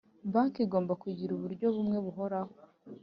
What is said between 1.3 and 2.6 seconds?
uburyo bumwe buhoraho